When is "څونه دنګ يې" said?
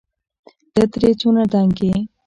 1.19-1.95